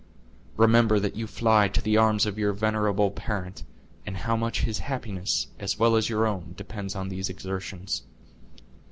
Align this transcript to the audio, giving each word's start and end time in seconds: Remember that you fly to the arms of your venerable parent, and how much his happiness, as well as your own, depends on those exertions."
Remember 0.57 0.99
that 0.99 1.15
you 1.15 1.27
fly 1.27 1.67
to 1.67 1.79
the 1.79 1.95
arms 1.95 2.25
of 2.25 2.39
your 2.39 2.53
venerable 2.53 3.11
parent, 3.11 3.63
and 4.03 4.17
how 4.17 4.35
much 4.35 4.61
his 4.61 4.79
happiness, 4.79 5.49
as 5.59 5.77
well 5.77 5.95
as 5.95 6.09
your 6.09 6.25
own, 6.25 6.55
depends 6.57 6.95
on 6.95 7.09
those 7.09 7.29
exertions." 7.29 8.01